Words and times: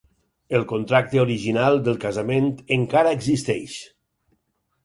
El 0.59 0.63
contracte 0.71 1.19
original 1.23 1.77
del 1.89 2.01
casament 2.05 2.49
encara 2.79 3.15
existeix. 3.19 3.77